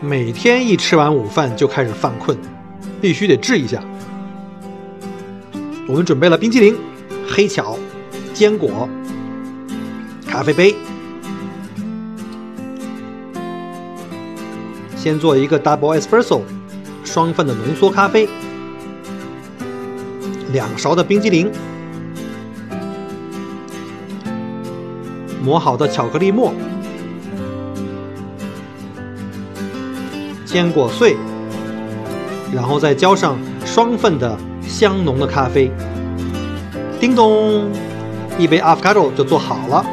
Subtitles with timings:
[0.00, 2.36] 每天一吃完午饭就开始犯困，
[3.00, 3.82] 必须得治一下。
[5.88, 6.76] 我们准备了冰淇淋、
[7.26, 7.78] 黑巧、
[8.34, 8.86] 坚果、
[10.26, 10.76] 咖啡杯。
[14.96, 16.42] 先做一个 double espresso，
[17.02, 18.28] 双份的浓缩咖啡，
[20.52, 21.50] 两勺的冰激凌，
[25.42, 26.52] 磨好的巧克力末。
[30.56, 31.18] 坚果碎，
[32.50, 35.70] 然后再浇上双份的香浓的咖啡。
[36.98, 37.70] 叮咚，
[38.38, 39.84] 一杯 avocado 就做好了。